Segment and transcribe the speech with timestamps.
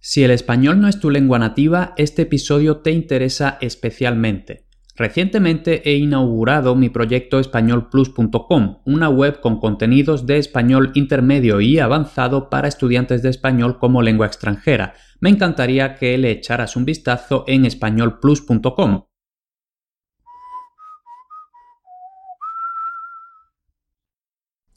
[0.00, 4.68] Si el español no es tu lengua nativa, este episodio te interesa especialmente.
[4.94, 12.50] Recientemente he inaugurado mi proyecto españolplus.com, una web con contenidos de español intermedio y avanzado
[12.50, 14.94] para estudiantes de español como lengua extranjera.
[15.20, 19.04] Me encantaría que le echaras un vistazo en españolplus.com.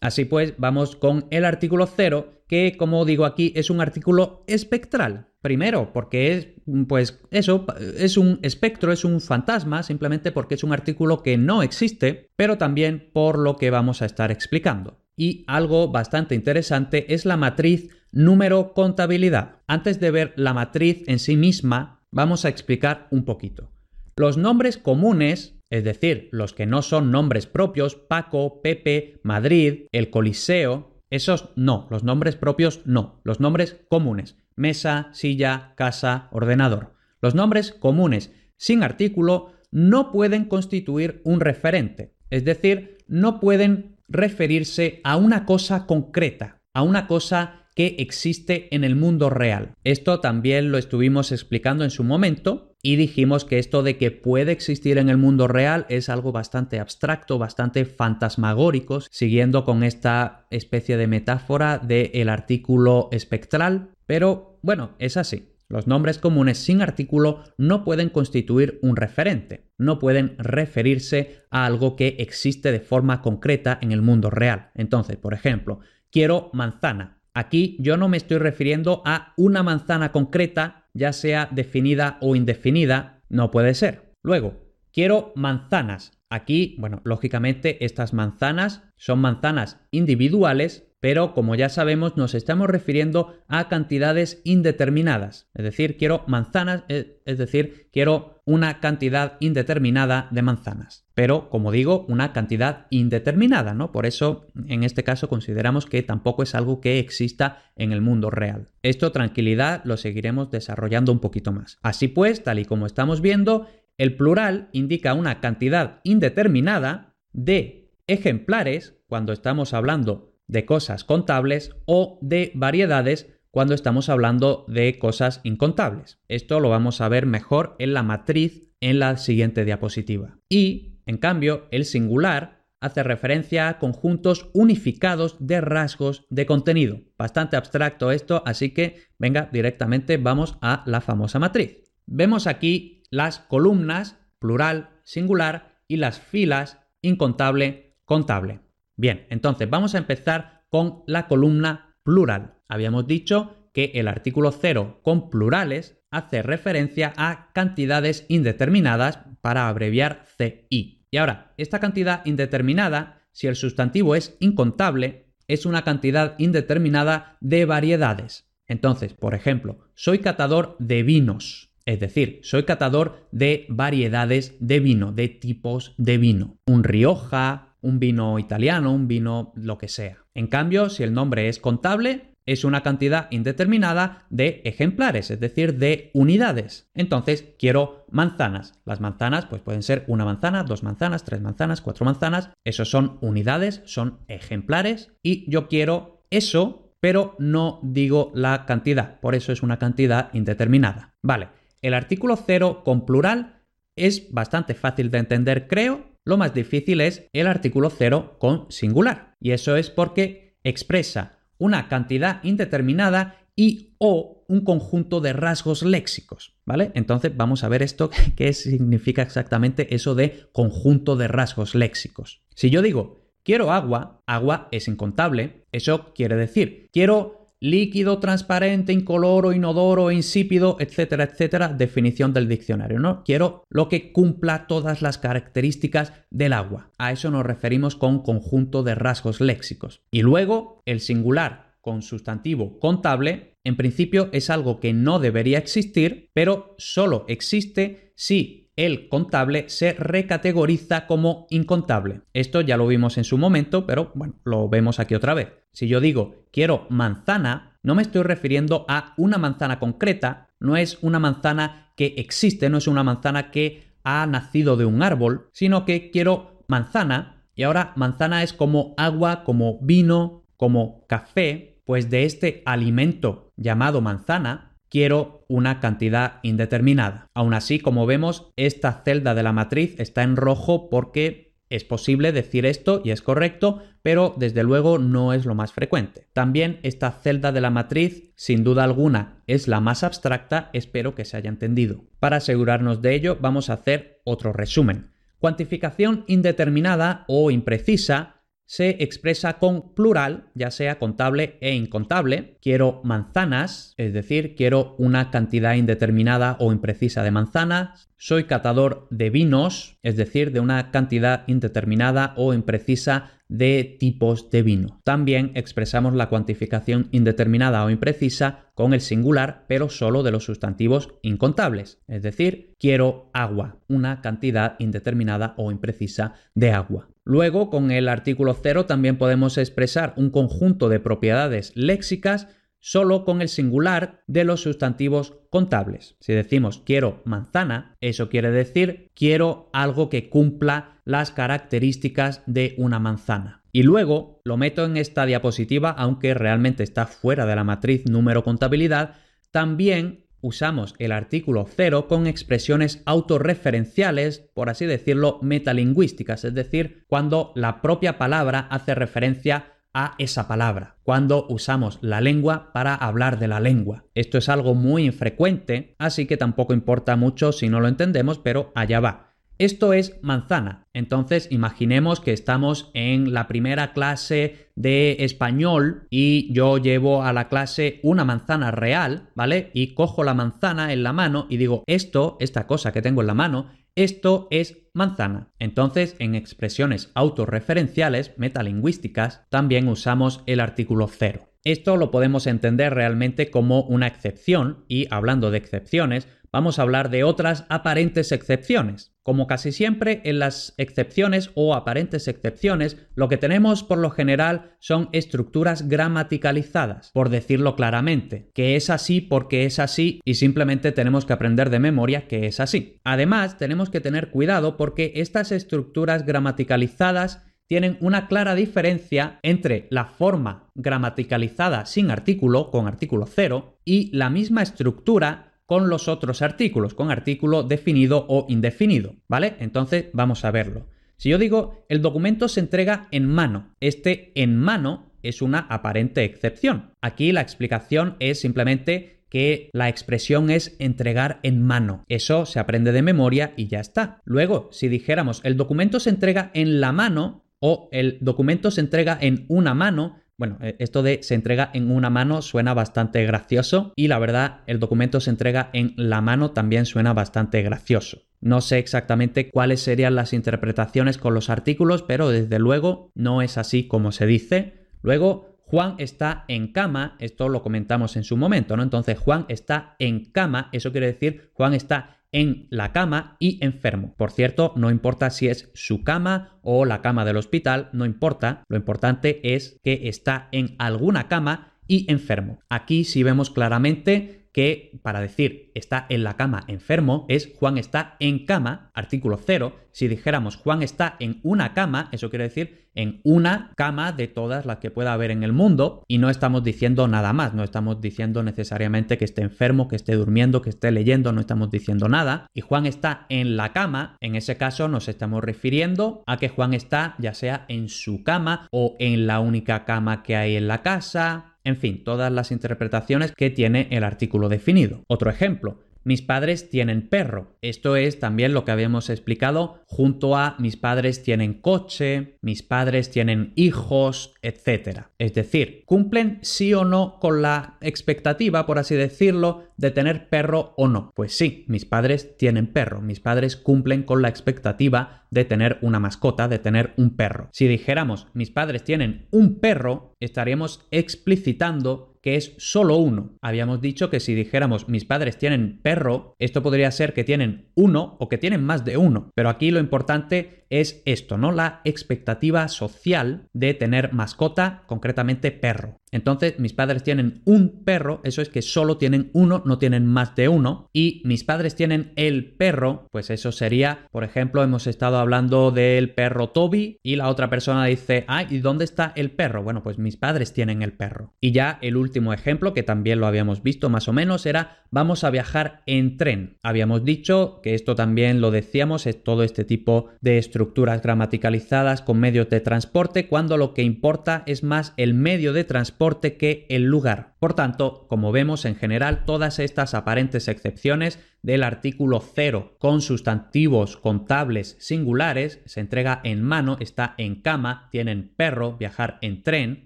[0.02, 5.30] Así pues, vamos con el artículo 0, que como digo aquí es un artículo espectral.
[5.42, 6.48] Primero, porque es,
[6.86, 7.66] pues eso,
[7.98, 12.58] es un espectro, es un fantasma, simplemente porque es un artículo que no existe, pero
[12.58, 15.00] también por lo que vamos a estar explicando.
[15.16, 19.62] Y algo bastante interesante es la matriz número contabilidad.
[19.66, 23.72] Antes de ver la matriz en sí misma, vamos a explicar un poquito.
[24.18, 30.10] Los nombres comunes es decir, los que no son nombres propios, Paco, Pepe, Madrid, el
[30.10, 36.96] Coliseo, esos no, los nombres propios no, los nombres comunes, mesa, silla, casa, ordenador.
[37.22, 45.02] Los nombres comunes sin artículo no pueden constituir un referente, es decir, no pueden referirse
[45.04, 49.74] a una cosa concreta, a una cosa que existe en el mundo real.
[49.84, 54.52] Esto también lo estuvimos explicando en su momento y dijimos que esto de que puede
[54.52, 60.98] existir en el mundo real es algo bastante abstracto, bastante fantasmagórico, siguiendo con esta especie
[60.98, 65.48] de metáfora del artículo espectral, pero bueno, es así.
[65.72, 71.96] Los nombres comunes sin artículo no pueden constituir un referente, no pueden referirse a algo
[71.96, 74.72] que existe de forma concreta en el mundo real.
[74.76, 75.80] Entonces, por ejemplo,
[76.12, 77.22] quiero manzana.
[77.34, 83.24] Aquí yo no me estoy refiriendo a una manzana concreta ya sea definida o indefinida,
[83.30, 84.14] no puede ser.
[84.24, 86.12] Luego, quiero manzanas.
[86.30, 93.36] Aquí, bueno, lógicamente estas manzanas son manzanas individuales, pero como ya sabemos nos estamos refiriendo
[93.48, 95.50] a cantidades indeterminadas.
[95.56, 101.06] Es decir, quiero manzanas, eh, es decir, quiero una cantidad indeterminada de manzanas.
[101.16, 103.92] Pero, como digo, una cantidad indeterminada, ¿no?
[103.92, 108.30] Por eso, en este caso, consideramos que tampoco es algo que exista en el mundo
[108.30, 108.70] real.
[108.84, 111.80] Esto, tranquilidad, lo seguiremos desarrollando un poquito más.
[111.82, 118.96] Así pues, tal y como estamos viendo, el plural indica una cantidad indeterminada de ejemplares
[119.08, 126.20] cuando estamos hablando de cosas contables o de variedades cuando estamos hablando de cosas incontables.
[126.28, 130.40] Esto lo vamos a ver mejor en la matriz en la siguiente diapositiva.
[130.50, 137.02] Y, en cambio, el singular hace referencia a conjuntos unificados de rasgos de contenido.
[137.18, 141.78] Bastante abstracto esto, así que venga, directamente vamos a la famosa matriz.
[142.08, 148.62] Vemos aquí las columnas, plural, singular, y las filas, incontable, contable.
[149.02, 152.54] Bien, entonces vamos a empezar con la columna plural.
[152.68, 160.26] Habíamos dicho que el artículo 0 con plurales hace referencia a cantidades indeterminadas para abreviar
[160.38, 161.08] CI.
[161.10, 167.66] Y ahora, esta cantidad indeterminada, si el sustantivo es incontable, es una cantidad indeterminada de
[167.66, 168.52] variedades.
[168.68, 171.72] Entonces, por ejemplo, soy catador de vinos.
[171.88, 176.60] Es decir, soy catador de variedades de vino, de tipos de vino.
[176.68, 180.18] Un Rioja, un vino italiano, un vino lo que sea.
[180.34, 185.78] En cambio, si el nombre es contable, es una cantidad indeterminada de ejemplares, es decir,
[185.78, 186.90] de unidades.
[186.94, 188.80] Entonces, quiero manzanas.
[188.86, 192.50] Las manzanas pues pueden ser una manzana, dos manzanas, tres manzanas, cuatro manzanas.
[192.64, 199.20] Esos son unidades, son ejemplares y yo quiero eso, pero no digo la cantidad.
[199.20, 201.14] Por eso es una cantidad indeterminada.
[201.22, 201.50] Vale,
[201.82, 203.62] el artículo 0 con plural
[203.96, 209.36] es bastante fácil de entender, creo, lo más difícil es el artículo 0 con singular.
[209.40, 216.56] Y eso es porque expresa una cantidad indeterminada y o un conjunto de rasgos léxicos,
[216.66, 216.92] ¿vale?
[216.96, 222.42] Entonces vamos a ver esto, qué significa exactamente eso de conjunto de rasgos léxicos.
[222.56, 229.54] Si yo digo quiero agua, agua es incontable, eso quiere decir quiero líquido, transparente, incoloro,
[229.54, 233.24] inodoro, insípido, etcétera, etcétera, definición del diccionario, ¿no?
[233.24, 236.92] Quiero lo que cumpla todas las características del agua.
[236.98, 240.02] A eso nos referimos con conjunto de rasgos léxicos.
[240.12, 246.30] Y luego, el singular con sustantivo contable en principio es algo que no debería existir,
[246.34, 252.22] pero solo existe si el contable se recategoriza como incontable.
[252.34, 255.50] Esto ya lo vimos en su momento, pero bueno, lo vemos aquí otra vez.
[255.74, 261.00] Si yo digo quiero manzana, no me estoy refiriendo a una manzana concreta, no es
[261.02, 265.86] una manzana que existe, no es una manzana que ha nacido de un árbol, sino
[265.86, 272.26] que quiero manzana, y ahora manzana es como agua, como vino, como café, pues de
[272.26, 277.30] este alimento llamado manzana quiero una cantidad indeterminada.
[277.34, 282.32] Aún así, como vemos, esta celda de la matriz está en rojo porque es posible
[282.32, 286.28] decir esto y es correcto, pero desde luego no es lo más frecuente.
[286.34, 291.26] También esta celda de la matriz, sin duda alguna, es la más abstracta, espero que
[291.26, 292.04] se haya entendido.
[292.20, 295.12] Para asegurarnos de ello, vamos a hacer otro resumen.
[295.40, 298.41] Cuantificación indeterminada o imprecisa
[298.72, 302.58] se expresa con plural, ya sea contable e incontable.
[302.62, 308.10] Quiero manzanas, es decir, quiero una cantidad indeterminada o imprecisa de manzanas.
[308.16, 314.64] Soy catador de vinos, es decir, de una cantidad indeterminada o imprecisa de tipos de
[314.64, 315.02] vino.
[315.04, 321.10] También expresamos la cuantificación indeterminada o imprecisa con el singular, pero solo de los sustantivos
[321.24, 322.00] incontables.
[322.08, 327.11] Es decir, quiero agua, una cantidad indeterminada o imprecisa de agua.
[327.24, 332.48] Luego, con el artículo 0 también podemos expresar un conjunto de propiedades léxicas
[332.80, 336.16] solo con el singular de los sustantivos contables.
[336.20, 343.00] Si decimos quiero manzana, eso quiere decir quiero algo que cumpla las características de una
[343.00, 343.64] manzana.
[343.72, 348.44] Y luego lo meto en esta diapositiva, aunque realmente está fuera de la matriz número
[348.44, 349.16] contabilidad,
[349.52, 357.52] también usamos el artículo 0 con expresiones autorreferenciales, por así decirlo, metalingüísticas, es decir, cuando
[357.56, 363.48] la propia palabra hace referencia a esa palabra, cuando usamos la lengua para hablar de
[363.48, 364.06] la lengua.
[364.16, 368.72] Esto es algo muy infrecuente, así que tampoco importa mucho si no lo entendemos, pero
[368.76, 369.31] allá va.
[369.58, 370.88] Esto es manzana.
[370.94, 377.48] Entonces imaginemos que estamos en la primera clase de español y yo llevo a la
[377.48, 379.70] clase una manzana real, ¿vale?
[379.74, 383.28] Y cojo la manzana en la mano y digo, esto, esta cosa que tengo en
[383.28, 385.52] la mano, esto es manzana.
[385.60, 391.50] Entonces, en expresiones autorreferenciales metalingüísticas, también usamos el artículo cero.
[391.64, 397.10] Esto lo podemos entender realmente como una excepción y hablando de excepciones, vamos a hablar
[397.10, 399.11] de otras aparentes excepciones.
[399.24, 404.76] Como casi siempre en las excepciones o aparentes excepciones, lo que tenemos por lo general
[404.80, 411.26] son estructuras gramaticalizadas, por decirlo claramente, que es así porque es así y simplemente tenemos
[411.26, 413.00] que aprender de memoria que es así.
[413.04, 420.04] Además, tenemos que tener cuidado porque estas estructuras gramaticalizadas tienen una clara diferencia entre la
[420.04, 426.94] forma gramaticalizada sin artículo, con artículo cero, y la misma estructura con los otros artículos,
[426.94, 429.56] con artículo definido o indefinido, ¿vale?
[429.60, 430.88] Entonces vamos a verlo.
[431.16, 436.26] Si yo digo el documento se entrega en mano, este en mano es una aparente
[436.26, 436.92] excepción.
[437.00, 442.04] Aquí la explicación es simplemente que la expresión es entregar en mano.
[442.10, 444.20] Eso se aprende de memoria y ya está.
[444.26, 449.18] Luego, si dijéramos el documento se entrega en la mano o el documento se entrega
[449.22, 453.94] en una mano, bueno, eh, esto de se entrega en una mano suena bastante gracioso
[453.96, 458.24] y la verdad el documento se entrega en la mano también suena bastante gracioso.
[458.40, 463.60] No sé exactamente cuáles serían las interpretaciones con los artículos, pero desde luego no es
[463.60, 464.88] así como se dice.
[465.04, 468.82] Luego, Juan está en cama, esto lo comentamos en su momento, ¿no?
[468.82, 474.14] Entonces, Juan está en cama, eso quiere decir Juan está en la cama y enfermo.
[474.18, 478.64] Por cierto, no importa si es su cama o la cama del hospital, no importa,
[478.68, 482.60] lo importante es que está en alguna cama y enfermo.
[482.70, 488.16] Aquí sí vemos claramente que para decir está en la cama enfermo es Juan está
[488.20, 489.76] en cama, artículo 0.
[489.92, 494.66] Si dijéramos Juan está en una cama, eso quiere decir en una cama de todas
[494.66, 498.02] las que pueda haber en el mundo y no estamos diciendo nada más, no estamos
[498.02, 502.48] diciendo necesariamente que esté enfermo, que esté durmiendo, que esté leyendo, no estamos diciendo nada.
[502.54, 506.74] Y Juan está en la cama, en ese caso nos estamos refiriendo a que Juan
[506.74, 510.82] está ya sea en su cama o en la única cama que hay en la
[510.82, 515.04] casa, en fin, todas las interpretaciones que tiene el artículo definido.
[515.08, 517.58] Otro ejemplo, mis padres tienen perro.
[517.62, 523.12] Esto es también lo que habíamos explicado junto a mis padres tienen coche, mis padres
[523.12, 525.08] tienen hijos, etc.
[525.18, 530.74] Es decir, cumplen sí o no con la expectativa, por así decirlo, de tener perro
[530.78, 531.12] o no.
[531.16, 536.00] Pues sí, mis padres tienen perro, mis padres cumplen con la expectativa de tener una
[536.00, 537.50] mascota, de tener un perro.
[537.52, 543.38] Si dijéramos mis padres tienen un perro, estaríamos explicitando que es solo uno.
[543.42, 548.18] Habíamos dicho que si dijéramos mis padres tienen perro, esto podría ser que tienen uno
[548.20, 549.32] o que tienen más de uno.
[549.36, 551.52] Pero aquí lo importante es esto, ¿no?
[551.52, 556.01] La expectativa social de tener mascota, concretamente perro.
[556.12, 560.36] Entonces, mis padres tienen un perro, eso es que solo tienen uno, no tienen más
[560.36, 560.90] de uno.
[560.94, 566.14] Y mis padres tienen el perro, pues eso sería, por ejemplo, hemos estado hablando del
[566.14, 569.64] perro Toby y la otra persona dice, ay, ¿y dónde está el perro?
[569.64, 571.34] Bueno, pues mis padres tienen el perro.
[571.40, 575.24] Y ya el último ejemplo, que también lo habíamos visto más o menos, era vamos
[575.24, 576.58] a viajar en tren.
[576.62, 582.20] Habíamos dicho que esto también lo decíamos, es todo este tipo de estructuras gramaticalizadas con
[582.20, 586.01] medios de transporte, cuando lo que importa es más el medio de transporte
[586.38, 587.36] que el lugar.
[587.40, 593.98] Por tanto, como vemos en general, todas estas aparentes excepciones del artículo 0 con sustantivos
[593.98, 599.86] contables singulares, se entrega en mano, está en cama, tienen perro, viajar en tren,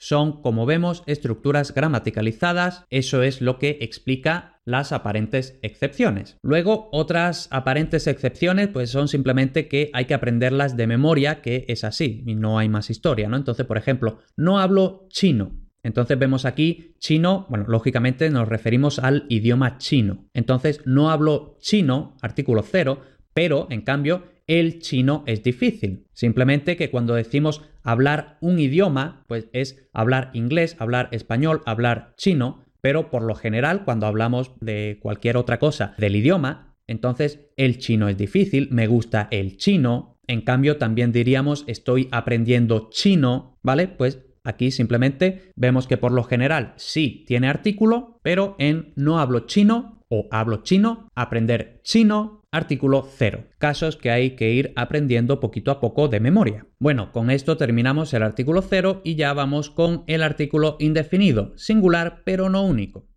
[0.00, 6.36] son, como vemos, estructuras gramaticalizadas, eso es lo que explica las aparentes excepciones.
[6.42, 11.84] Luego, otras aparentes excepciones, pues son simplemente que hay que aprenderlas de memoria, que es
[11.84, 13.36] así, y no hay más historia, ¿no?
[13.36, 15.61] Entonces, por ejemplo, no hablo chino.
[15.82, 20.28] Entonces vemos aquí chino, bueno, lógicamente nos referimos al idioma chino.
[20.32, 23.02] Entonces no hablo chino, artículo cero,
[23.34, 26.06] pero en cambio el chino es difícil.
[26.12, 32.64] Simplemente que cuando decimos hablar un idioma, pues es hablar inglés, hablar español, hablar chino,
[32.80, 38.08] pero por lo general cuando hablamos de cualquier otra cosa del idioma, entonces el chino
[38.08, 43.88] es difícil, me gusta el chino, en cambio también diríamos estoy aprendiendo chino, ¿vale?
[43.88, 49.40] Pues Aquí simplemente vemos que por lo general sí tiene artículo, pero en no hablo
[49.46, 53.44] chino o hablo chino, aprender chino, artículo cero.
[53.58, 56.66] Casos que hay que ir aprendiendo poquito a poco de memoria.
[56.78, 62.22] Bueno, con esto terminamos el artículo cero y ya vamos con el artículo indefinido, singular
[62.24, 63.11] pero no único.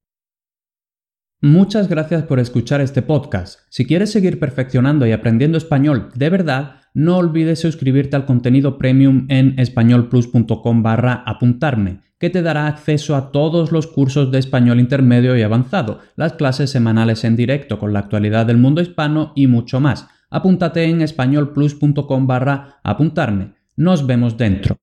[1.46, 3.60] Muchas gracias por escuchar este podcast.
[3.70, 9.28] Si quieres seguir perfeccionando y aprendiendo español de verdad, no olvides suscribirte al contenido premium
[9.30, 15.38] en españolplus.com barra apuntarme, que te dará acceso a todos los cursos de español intermedio
[15.38, 19.80] y avanzado, las clases semanales en directo con la actualidad del mundo hispano y mucho
[19.80, 20.08] más.
[20.32, 23.54] Apúntate en españolplus.com barra apuntarme.
[23.76, 24.78] Nos vemos dentro.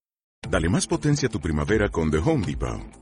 [0.49, 3.02] Dale más potencia a tu primavera con The Home Depot.